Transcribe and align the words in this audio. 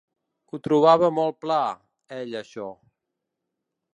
Ho 0.53 0.59
trobava 0.67 1.09
molt 1.17 1.37
pla, 1.45 1.59
ell, 2.17 2.33
això. 2.41 2.69